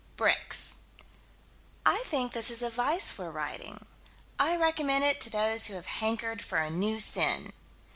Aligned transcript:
Bricks. 0.17 0.77
I 1.85 1.97
think 2.07 2.31
this 2.31 2.49
is 2.49 2.63
a 2.63 2.71
vice 2.71 3.19
we're 3.19 3.29
writing. 3.29 3.85
I 4.39 4.57
recommend 4.57 5.03
it 5.03 5.21
to 5.21 5.29
those 5.29 5.67
who 5.67 5.75
have 5.75 5.85
hankered 6.01 6.43
for 6.43 6.57
a 6.57 6.71
new 6.71 6.99
sin. 6.99 7.53